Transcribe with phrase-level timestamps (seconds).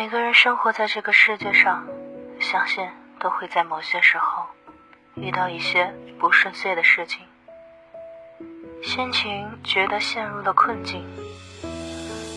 [0.00, 1.84] 每个人生活在这个世界上，
[2.38, 4.46] 相信都会在某些时候
[5.16, 7.26] 遇到一些不顺遂的事情，
[8.80, 11.04] 心情觉得陷入了困境，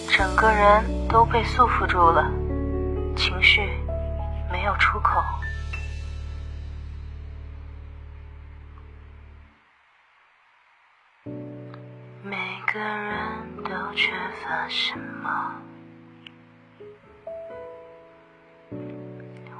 [0.09, 2.31] 整个人都被束缚住了，
[3.15, 3.61] 情绪
[4.51, 5.21] 没有出口。
[12.23, 14.11] 每个人都缺
[14.43, 15.53] 乏什么，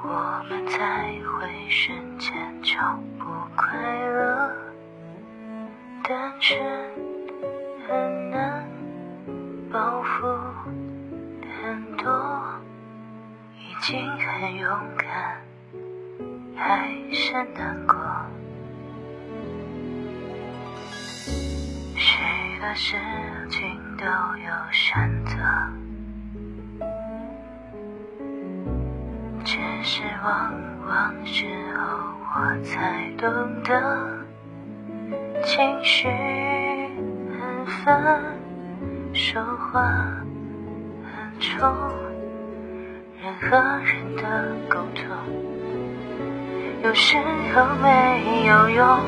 [0.04, 2.76] 我们才会瞬间就
[3.20, 4.52] 不快乐。
[6.04, 6.60] 单纯
[7.88, 8.66] 很难，
[9.72, 10.26] 包袱
[11.62, 12.10] 很多，
[13.60, 15.40] 已经很勇敢，
[16.56, 17.96] 还是难过。
[21.96, 22.98] 许多事
[23.50, 25.38] 情都有选择，
[29.84, 30.54] 只是往
[30.88, 31.82] 往时候
[32.36, 33.28] 我才懂
[33.64, 33.74] 得，
[35.44, 38.22] 情绪很烦，
[39.12, 39.82] 说话
[41.02, 41.68] 很冲，
[43.24, 45.04] 人和人的沟通
[46.84, 47.18] 有时
[47.56, 49.00] 候没有用。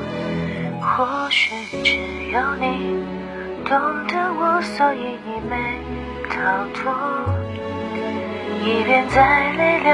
[0.81, 1.99] 或许只
[2.31, 3.05] 有你
[3.63, 5.55] 懂得我，所以你没
[6.31, 6.91] 逃脱。
[8.65, 9.93] 一边在泪流，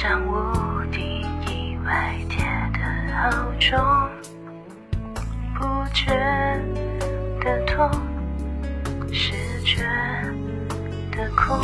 [0.00, 1.02] 像屋顶
[1.46, 2.38] 意外跌
[2.72, 2.80] 得
[3.12, 3.78] 好重，
[5.54, 5.62] 不
[5.92, 6.10] 觉
[7.38, 7.90] 得痛，
[9.12, 9.82] 是觉
[11.12, 11.60] 得空，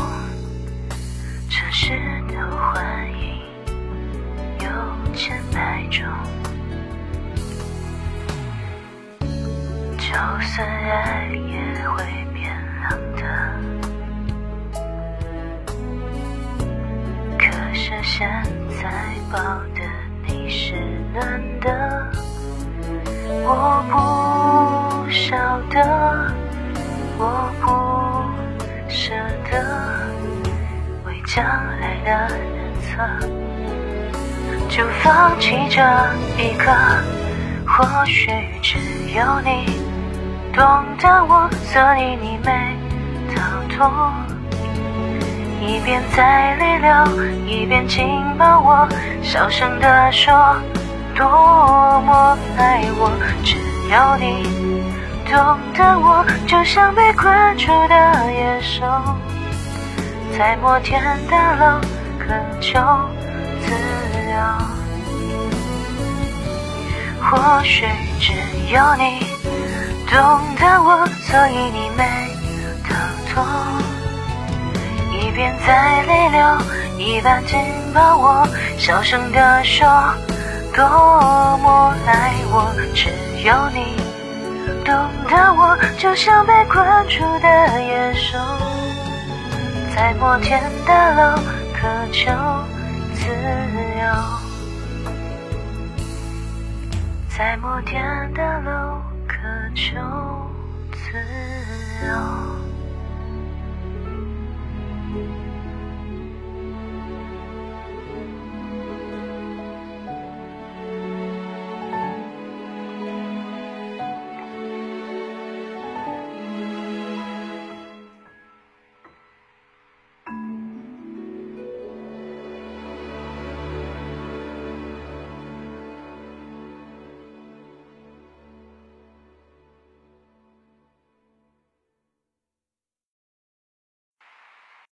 [1.49, 1.95] 城市
[2.29, 3.41] 的幻影
[4.61, 6.05] 有千百种。
[9.97, 11.89] 就算爱也
[19.33, 19.39] 抱
[19.75, 19.81] 的
[20.27, 20.75] 你是
[21.13, 22.13] 暖的，
[23.45, 25.37] 我不晓
[25.71, 26.33] 得，
[27.19, 27.67] 我不
[28.89, 29.13] 舍
[29.51, 29.53] 得，
[31.05, 31.45] 为将
[31.81, 32.87] 来的人测，
[34.69, 35.83] 就放弃这
[36.41, 36.73] 一刻，
[37.67, 38.31] 或许
[38.63, 38.79] 只
[39.15, 39.81] 有你。
[40.53, 40.65] 懂
[40.99, 42.77] 得我，所以你没
[43.35, 43.43] 逃
[43.77, 44.26] 脱。
[45.61, 46.91] 一边在泪流，
[47.47, 48.07] 一边紧
[48.39, 48.89] 抱我，
[49.23, 50.57] 小声地说
[51.15, 51.25] 多
[52.03, 53.11] 么爱我。
[53.43, 53.57] 只
[53.91, 54.45] 有你
[55.31, 58.85] 懂得我，就像被困住的野兽，
[60.37, 61.81] 在摩天大楼
[62.19, 62.79] 渴求
[63.61, 63.73] 自
[64.31, 64.37] 由。
[67.21, 67.87] 或许
[68.21, 68.33] 只
[68.73, 69.27] 有你。
[70.09, 70.17] 懂
[70.57, 72.05] 得我，所以你没
[72.85, 72.95] 逃
[73.29, 73.45] 脱。
[75.37, 76.41] 一边在泪流，
[76.97, 77.59] 一边紧
[77.93, 78.49] 抱我，
[78.79, 79.87] 小声地说
[80.75, 80.83] 多
[81.59, 82.73] 么爱我。
[82.95, 83.11] 只
[83.47, 84.01] 有你
[84.83, 84.95] 懂
[85.29, 88.39] 得我，就像被困住的野兽，
[89.95, 91.37] 在摩天大楼
[91.75, 92.33] 渴求
[93.13, 93.29] 自
[94.01, 94.09] 由，
[97.37, 98.03] 在摩天
[98.33, 99.37] 大楼渴。
[99.75, 99.93] 求
[100.93, 101.13] 自
[102.07, 102.46] 由。